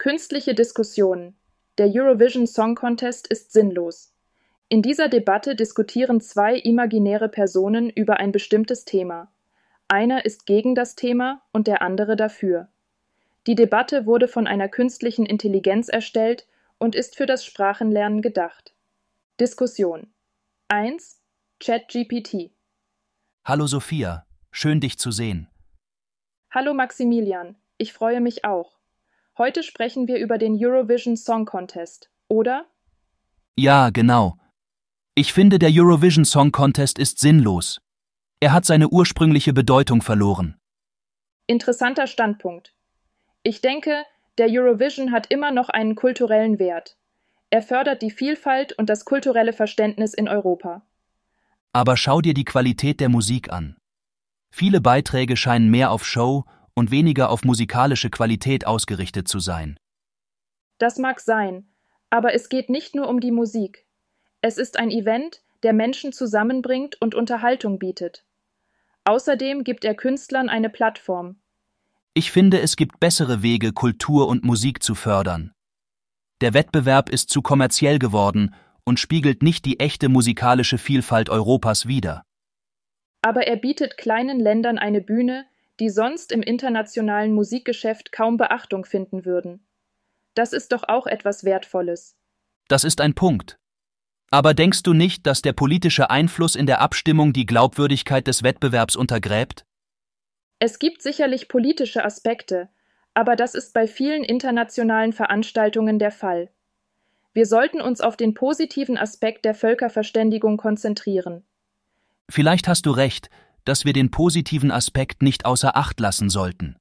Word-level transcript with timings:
Künstliche 0.00 0.54
Diskussionen. 0.54 1.36
Der 1.76 1.86
Eurovision 1.88 2.46
Song 2.46 2.74
Contest 2.74 3.26
ist 3.26 3.52
sinnlos. 3.52 4.14
In 4.70 4.80
dieser 4.80 5.08
Debatte 5.10 5.54
diskutieren 5.54 6.22
zwei 6.22 6.56
imaginäre 6.56 7.28
Personen 7.28 7.90
über 7.90 8.16
ein 8.16 8.32
bestimmtes 8.32 8.86
Thema. 8.86 9.30
Einer 9.88 10.24
ist 10.24 10.46
gegen 10.46 10.74
das 10.74 10.96
Thema 10.96 11.42
und 11.52 11.66
der 11.66 11.82
andere 11.82 12.16
dafür. 12.16 12.70
Die 13.46 13.54
Debatte 13.54 14.06
wurde 14.06 14.26
von 14.26 14.46
einer 14.46 14.70
künstlichen 14.70 15.26
Intelligenz 15.26 15.90
erstellt 15.90 16.46
und 16.78 16.94
ist 16.94 17.14
für 17.14 17.26
das 17.26 17.44
Sprachenlernen 17.44 18.22
gedacht. 18.22 18.72
Diskussion 19.38 20.10
1. 20.68 21.20
ChatGPT 21.58 22.52
Hallo 23.44 23.66
Sophia, 23.66 24.24
schön 24.50 24.80
dich 24.80 24.98
zu 24.98 25.10
sehen. 25.10 25.50
Hallo 26.50 26.72
Maximilian, 26.72 27.56
ich 27.76 27.92
freue 27.92 28.22
mich 28.22 28.46
auch. 28.46 28.79
Heute 29.40 29.62
sprechen 29.62 30.06
wir 30.06 30.18
über 30.18 30.36
den 30.36 30.62
Eurovision 30.62 31.16
Song 31.16 31.46
Contest, 31.46 32.10
oder? 32.28 32.66
Ja, 33.56 33.88
genau. 33.88 34.36
Ich 35.14 35.32
finde, 35.32 35.58
der 35.58 35.70
Eurovision 35.72 36.26
Song 36.26 36.52
Contest 36.52 36.98
ist 36.98 37.20
sinnlos. 37.20 37.80
Er 38.40 38.52
hat 38.52 38.66
seine 38.66 38.90
ursprüngliche 38.90 39.54
Bedeutung 39.54 40.02
verloren. 40.02 40.60
Interessanter 41.46 42.06
Standpunkt. 42.06 42.74
Ich 43.42 43.62
denke, 43.62 44.04
der 44.36 44.48
Eurovision 44.50 45.10
hat 45.10 45.28
immer 45.30 45.52
noch 45.52 45.70
einen 45.70 45.94
kulturellen 45.94 46.58
Wert. 46.58 46.98
Er 47.48 47.62
fördert 47.62 48.02
die 48.02 48.10
Vielfalt 48.10 48.74
und 48.74 48.90
das 48.90 49.06
kulturelle 49.06 49.54
Verständnis 49.54 50.12
in 50.12 50.28
Europa. 50.28 50.82
Aber 51.72 51.96
schau 51.96 52.20
dir 52.20 52.34
die 52.34 52.44
Qualität 52.44 53.00
der 53.00 53.08
Musik 53.08 53.50
an. 53.50 53.78
Viele 54.50 54.82
Beiträge 54.82 55.38
scheinen 55.38 55.70
mehr 55.70 55.92
auf 55.92 56.04
Show 56.04 56.44
und 56.74 56.90
weniger 56.90 57.30
auf 57.30 57.44
musikalische 57.44 58.10
Qualität 58.10 58.66
ausgerichtet 58.66 59.28
zu 59.28 59.38
sein. 59.38 59.78
Das 60.78 60.98
mag 60.98 61.20
sein, 61.20 61.68
aber 62.10 62.34
es 62.34 62.48
geht 62.48 62.70
nicht 62.70 62.94
nur 62.94 63.08
um 63.08 63.20
die 63.20 63.32
Musik. 63.32 63.86
Es 64.40 64.58
ist 64.58 64.78
ein 64.78 64.90
Event, 64.90 65.42
der 65.62 65.72
Menschen 65.72 66.12
zusammenbringt 66.12 67.00
und 67.00 67.14
Unterhaltung 67.14 67.78
bietet. 67.78 68.24
Außerdem 69.04 69.64
gibt 69.64 69.84
er 69.84 69.94
Künstlern 69.94 70.48
eine 70.48 70.70
Plattform. 70.70 71.40
Ich 72.14 72.32
finde, 72.32 72.60
es 72.60 72.76
gibt 72.76 73.00
bessere 73.00 73.42
Wege, 73.42 73.72
Kultur 73.72 74.28
und 74.28 74.44
Musik 74.44 74.82
zu 74.82 74.94
fördern. 74.94 75.52
Der 76.40 76.54
Wettbewerb 76.54 77.08
ist 77.10 77.30
zu 77.30 77.42
kommerziell 77.42 77.98
geworden 77.98 78.54
und 78.84 78.98
spiegelt 78.98 79.42
nicht 79.42 79.64
die 79.64 79.78
echte 79.78 80.08
musikalische 80.08 80.78
Vielfalt 80.78 81.28
Europas 81.28 81.86
wider. 81.86 82.24
Aber 83.22 83.46
er 83.46 83.56
bietet 83.56 83.98
kleinen 83.98 84.40
Ländern 84.40 84.78
eine 84.78 85.02
Bühne, 85.02 85.44
die 85.80 85.90
sonst 85.90 86.30
im 86.30 86.42
internationalen 86.42 87.32
Musikgeschäft 87.32 88.12
kaum 88.12 88.36
Beachtung 88.36 88.84
finden 88.84 89.24
würden. 89.24 89.66
Das 90.34 90.52
ist 90.52 90.72
doch 90.72 90.84
auch 90.86 91.06
etwas 91.06 91.42
Wertvolles. 91.44 92.16
Das 92.68 92.84
ist 92.84 93.00
ein 93.00 93.14
Punkt. 93.14 93.58
Aber 94.30 94.54
denkst 94.54 94.84
du 94.84 94.92
nicht, 94.92 95.26
dass 95.26 95.42
der 95.42 95.52
politische 95.52 96.10
Einfluss 96.10 96.54
in 96.54 96.66
der 96.66 96.80
Abstimmung 96.80 97.32
die 97.32 97.46
Glaubwürdigkeit 97.46 98.26
des 98.26 98.44
Wettbewerbs 98.44 98.94
untergräbt? 98.94 99.64
Es 100.60 100.78
gibt 100.78 101.02
sicherlich 101.02 101.48
politische 101.48 102.04
Aspekte, 102.04 102.68
aber 103.14 103.34
das 103.34 103.54
ist 103.54 103.74
bei 103.74 103.88
vielen 103.88 104.22
internationalen 104.22 105.12
Veranstaltungen 105.12 105.98
der 105.98 106.12
Fall. 106.12 106.50
Wir 107.32 107.46
sollten 107.46 107.80
uns 107.80 108.00
auf 108.00 108.16
den 108.16 108.34
positiven 108.34 108.98
Aspekt 108.98 109.44
der 109.44 109.54
Völkerverständigung 109.54 110.58
konzentrieren. 110.58 111.44
Vielleicht 112.28 112.68
hast 112.68 112.86
du 112.86 112.90
recht, 112.90 113.30
dass 113.64 113.84
wir 113.84 113.92
den 113.92 114.10
positiven 114.10 114.70
Aspekt 114.70 115.22
nicht 115.22 115.44
außer 115.44 115.76
Acht 115.76 116.00
lassen 116.00 116.30
sollten. 116.30 116.76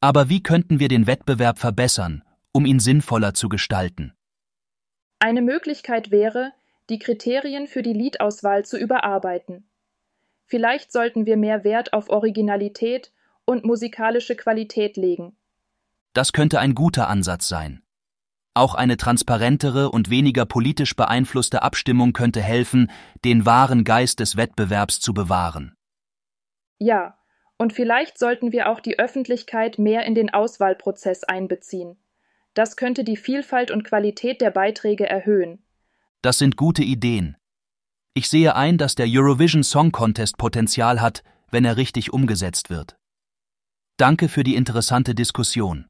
Aber 0.00 0.28
wie 0.28 0.42
könnten 0.42 0.80
wir 0.80 0.88
den 0.88 1.06
Wettbewerb 1.06 1.58
verbessern, 1.58 2.22
um 2.52 2.66
ihn 2.66 2.80
sinnvoller 2.80 3.34
zu 3.34 3.48
gestalten? 3.48 4.12
Eine 5.18 5.42
Möglichkeit 5.42 6.10
wäre, 6.10 6.52
die 6.90 6.98
Kriterien 6.98 7.66
für 7.66 7.82
die 7.82 7.94
Liedauswahl 7.94 8.64
zu 8.64 8.78
überarbeiten. 8.78 9.66
Vielleicht 10.44 10.92
sollten 10.92 11.24
wir 11.26 11.36
mehr 11.36 11.64
Wert 11.64 11.92
auf 11.92 12.10
Originalität 12.10 13.12
und 13.44 13.64
musikalische 13.64 14.36
Qualität 14.36 14.96
legen. 14.96 15.36
Das 16.12 16.32
könnte 16.32 16.60
ein 16.60 16.74
guter 16.74 17.08
Ansatz 17.08 17.48
sein. 17.48 17.82
Auch 18.54 18.74
eine 18.74 18.96
transparentere 18.96 19.90
und 19.90 20.10
weniger 20.10 20.46
politisch 20.46 20.94
beeinflusste 20.94 21.62
Abstimmung 21.62 22.12
könnte 22.12 22.40
helfen, 22.40 22.90
den 23.24 23.46
wahren 23.46 23.82
Geist 23.82 24.20
des 24.20 24.36
Wettbewerbs 24.36 25.00
zu 25.00 25.12
bewahren. 25.12 25.74
Ja, 26.78 27.18
und 27.56 27.72
vielleicht 27.72 28.18
sollten 28.18 28.52
wir 28.52 28.68
auch 28.68 28.80
die 28.80 28.98
Öffentlichkeit 28.98 29.78
mehr 29.78 30.04
in 30.04 30.14
den 30.14 30.32
Auswahlprozess 30.32 31.24
einbeziehen. 31.24 31.96
Das 32.54 32.76
könnte 32.76 33.04
die 33.04 33.16
Vielfalt 33.16 33.70
und 33.70 33.84
Qualität 33.84 34.40
der 34.40 34.50
Beiträge 34.50 35.08
erhöhen. 35.08 35.62
Das 36.22 36.38
sind 36.38 36.56
gute 36.56 36.82
Ideen. 36.82 37.36
Ich 38.14 38.28
sehe 38.28 38.54
ein, 38.54 38.78
dass 38.78 38.94
der 38.94 39.06
Eurovision 39.08 39.64
Song 39.64 39.92
Contest 39.92 40.38
Potenzial 40.38 41.00
hat, 41.00 41.22
wenn 41.50 41.64
er 41.64 41.76
richtig 41.76 42.12
umgesetzt 42.12 42.70
wird. 42.70 42.96
Danke 43.96 44.28
für 44.28 44.44
die 44.44 44.56
interessante 44.56 45.14
Diskussion. 45.14 45.86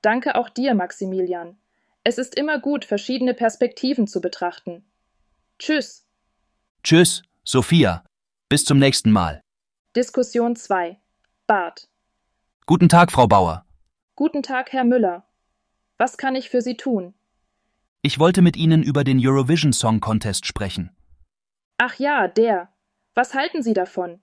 Danke 0.00 0.34
auch 0.34 0.48
dir, 0.48 0.74
Maximilian. 0.74 1.56
Es 2.04 2.18
ist 2.18 2.34
immer 2.34 2.58
gut, 2.58 2.84
verschiedene 2.84 3.34
Perspektiven 3.34 4.06
zu 4.06 4.20
betrachten. 4.20 4.84
Tschüss. 5.58 6.06
Tschüss, 6.82 7.22
Sophia. 7.44 8.04
Bis 8.48 8.64
zum 8.64 8.78
nächsten 8.78 9.12
Mal. 9.12 9.41
Diskussion 9.94 10.56
2. 10.56 10.96
Bart. 11.46 11.86
Guten 12.64 12.88
Tag, 12.88 13.12
Frau 13.12 13.26
Bauer. 13.26 13.66
Guten 14.16 14.42
Tag, 14.42 14.72
Herr 14.72 14.84
Müller. 14.84 15.24
Was 15.98 16.16
kann 16.16 16.34
ich 16.34 16.48
für 16.48 16.62
Sie 16.62 16.78
tun? 16.78 17.12
Ich 18.00 18.18
wollte 18.18 18.40
mit 18.40 18.56
Ihnen 18.56 18.82
über 18.82 19.04
den 19.04 19.20
Eurovision 19.20 19.74
Song 19.74 20.00
Contest 20.00 20.46
sprechen. 20.46 20.96
Ach 21.76 21.98
ja, 21.98 22.26
der. 22.26 22.72
Was 23.14 23.34
halten 23.34 23.62
Sie 23.62 23.74
davon? 23.74 24.22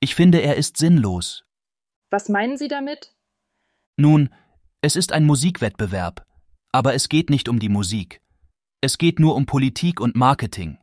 Ich 0.00 0.14
finde, 0.14 0.42
er 0.42 0.56
ist 0.56 0.76
sinnlos. 0.76 1.46
Was 2.10 2.28
meinen 2.28 2.58
Sie 2.58 2.68
damit? 2.68 3.14
Nun, 3.96 4.28
es 4.82 4.94
ist 4.94 5.12
ein 5.12 5.24
Musikwettbewerb, 5.24 6.26
aber 6.70 6.92
es 6.92 7.08
geht 7.08 7.30
nicht 7.30 7.48
um 7.48 7.58
die 7.60 7.70
Musik. 7.70 8.20
Es 8.82 8.98
geht 8.98 9.20
nur 9.20 9.36
um 9.36 9.46
Politik 9.46 10.00
und 10.00 10.16
Marketing. 10.16 10.76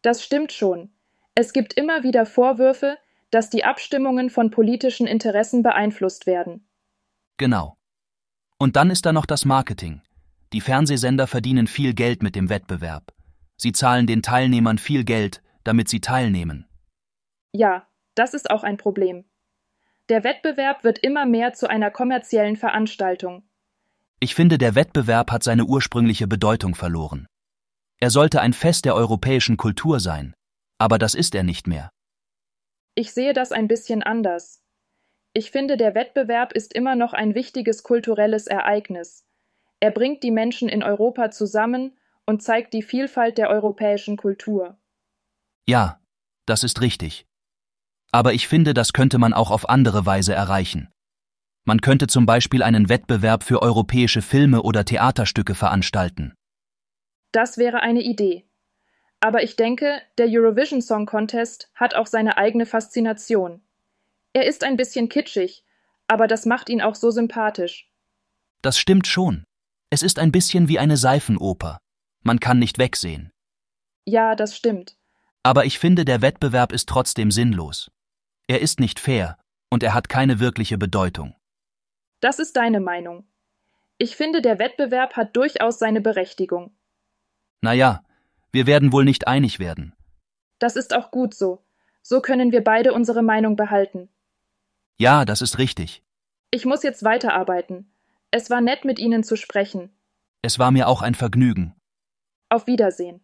Das 0.00 0.24
stimmt 0.24 0.50
schon. 0.50 0.90
Es 1.34 1.52
gibt 1.52 1.74
immer 1.74 2.02
wieder 2.02 2.24
Vorwürfe, 2.24 2.96
dass 3.30 3.50
die 3.50 3.64
Abstimmungen 3.64 4.30
von 4.30 4.50
politischen 4.50 5.06
Interessen 5.06 5.62
beeinflusst 5.62 6.26
werden. 6.26 6.66
Genau. 7.36 7.76
Und 8.58 8.76
dann 8.76 8.90
ist 8.90 9.06
da 9.06 9.12
noch 9.12 9.26
das 9.26 9.44
Marketing. 9.44 10.02
Die 10.52 10.60
Fernsehsender 10.60 11.26
verdienen 11.26 11.66
viel 11.66 11.94
Geld 11.94 12.22
mit 12.22 12.34
dem 12.34 12.48
Wettbewerb. 12.48 13.12
Sie 13.56 13.72
zahlen 13.72 14.06
den 14.06 14.22
Teilnehmern 14.22 14.78
viel 14.78 15.04
Geld, 15.04 15.42
damit 15.64 15.88
sie 15.88 16.00
teilnehmen. 16.00 16.66
Ja, 17.52 17.86
das 18.14 18.34
ist 18.34 18.50
auch 18.50 18.64
ein 18.64 18.76
Problem. 18.76 19.24
Der 20.08 20.24
Wettbewerb 20.24 20.82
wird 20.82 20.98
immer 20.98 21.24
mehr 21.24 21.52
zu 21.52 21.70
einer 21.70 21.90
kommerziellen 21.90 22.56
Veranstaltung. 22.56 23.44
Ich 24.18 24.34
finde, 24.34 24.58
der 24.58 24.74
Wettbewerb 24.74 25.30
hat 25.30 25.42
seine 25.42 25.64
ursprüngliche 25.64 26.26
Bedeutung 26.26 26.74
verloren. 26.74 27.26
Er 28.00 28.10
sollte 28.10 28.40
ein 28.40 28.52
Fest 28.52 28.84
der 28.86 28.94
europäischen 28.94 29.56
Kultur 29.56 30.00
sein, 30.00 30.34
aber 30.78 30.98
das 30.98 31.14
ist 31.14 31.34
er 31.34 31.42
nicht 31.42 31.66
mehr. 31.66 31.90
Ich 32.94 33.12
sehe 33.12 33.32
das 33.32 33.52
ein 33.52 33.68
bisschen 33.68 34.02
anders. 34.02 34.62
Ich 35.32 35.50
finde, 35.50 35.76
der 35.76 35.94
Wettbewerb 35.94 36.52
ist 36.52 36.74
immer 36.74 36.96
noch 36.96 37.12
ein 37.12 37.34
wichtiges 37.34 37.82
kulturelles 37.82 38.46
Ereignis. 38.46 39.26
Er 39.78 39.90
bringt 39.90 40.22
die 40.22 40.32
Menschen 40.32 40.68
in 40.68 40.82
Europa 40.82 41.30
zusammen 41.30 41.96
und 42.26 42.42
zeigt 42.42 42.74
die 42.74 42.82
Vielfalt 42.82 43.38
der 43.38 43.48
europäischen 43.48 44.16
Kultur. 44.16 44.78
Ja, 45.66 46.00
das 46.46 46.64
ist 46.64 46.80
richtig. 46.80 47.26
Aber 48.12 48.32
ich 48.34 48.48
finde, 48.48 48.74
das 48.74 48.92
könnte 48.92 49.18
man 49.18 49.32
auch 49.32 49.50
auf 49.50 49.68
andere 49.68 50.04
Weise 50.04 50.34
erreichen. 50.34 50.88
Man 51.64 51.80
könnte 51.80 52.08
zum 52.08 52.26
Beispiel 52.26 52.62
einen 52.62 52.88
Wettbewerb 52.88 53.44
für 53.44 53.62
europäische 53.62 54.22
Filme 54.22 54.62
oder 54.62 54.84
Theaterstücke 54.84 55.54
veranstalten. 55.54 56.34
Das 57.32 57.58
wäre 57.58 57.80
eine 57.80 58.02
Idee. 58.02 58.49
Aber 59.20 59.42
ich 59.42 59.56
denke, 59.56 60.00
der 60.16 60.26
Eurovision 60.28 60.80
Song 60.80 61.04
Contest 61.04 61.70
hat 61.74 61.94
auch 61.94 62.06
seine 62.06 62.38
eigene 62.38 62.64
Faszination. 62.64 63.62
Er 64.32 64.46
ist 64.46 64.64
ein 64.64 64.76
bisschen 64.76 65.08
kitschig, 65.08 65.64
aber 66.08 66.26
das 66.26 66.46
macht 66.46 66.70
ihn 66.70 66.80
auch 66.80 66.94
so 66.94 67.10
sympathisch. 67.10 67.90
Das 68.62 68.78
stimmt 68.78 69.06
schon. 69.06 69.44
Es 69.90 70.02
ist 70.02 70.18
ein 70.18 70.32
bisschen 70.32 70.68
wie 70.68 70.78
eine 70.78 70.96
Seifenoper. 70.96 71.78
Man 72.22 72.40
kann 72.40 72.58
nicht 72.58 72.78
wegsehen. 72.78 73.30
Ja, 74.06 74.34
das 74.34 74.56
stimmt. 74.56 74.96
Aber 75.42 75.64
ich 75.64 75.78
finde, 75.78 76.04
der 76.04 76.22
Wettbewerb 76.22 76.72
ist 76.72 76.88
trotzdem 76.88 77.30
sinnlos. 77.30 77.90
Er 78.46 78.60
ist 78.60 78.80
nicht 78.80 78.98
fair 78.98 79.38
und 79.70 79.82
er 79.82 79.94
hat 79.94 80.08
keine 80.08 80.40
wirkliche 80.40 80.78
Bedeutung. 80.78 81.34
Das 82.20 82.38
ist 82.38 82.56
deine 82.56 82.80
Meinung. 82.80 83.26
Ich 83.98 84.16
finde, 84.16 84.42
der 84.42 84.58
Wettbewerb 84.58 85.14
hat 85.16 85.36
durchaus 85.36 85.78
seine 85.78 86.00
Berechtigung. 86.00 86.74
Na 87.62 87.72
ja, 87.72 88.02
wir 88.52 88.66
werden 88.66 88.92
wohl 88.92 89.04
nicht 89.04 89.28
einig 89.28 89.58
werden. 89.58 89.94
Das 90.58 90.76
ist 90.76 90.94
auch 90.94 91.10
gut 91.10 91.34
so. 91.34 91.64
So 92.02 92.20
können 92.20 92.52
wir 92.52 92.64
beide 92.64 92.92
unsere 92.92 93.22
Meinung 93.22 93.56
behalten. 93.56 94.08
Ja, 94.98 95.24
das 95.24 95.42
ist 95.42 95.58
richtig. 95.58 96.02
Ich 96.50 96.64
muss 96.64 96.82
jetzt 96.82 97.04
weiterarbeiten. 97.04 97.92
Es 98.30 98.50
war 98.50 98.60
nett, 98.60 98.84
mit 98.84 98.98
Ihnen 98.98 99.22
zu 99.24 99.36
sprechen. 99.36 99.90
Es 100.42 100.58
war 100.58 100.70
mir 100.70 100.88
auch 100.88 101.02
ein 101.02 101.14
Vergnügen. 101.14 101.74
Auf 102.48 102.66
Wiedersehen. 102.66 103.20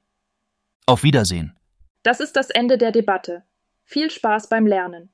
Auf 0.86 1.02
Wiedersehen. 1.02 1.58
Das 2.02 2.20
ist 2.20 2.36
das 2.36 2.50
Ende 2.50 2.78
der 2.78 2.92
Debatte. 2.92 3.44
Viel 3.84 4.10
Spaß 4.10 4.48
beim 4.48 4.66
Lernen. 4.66 5.12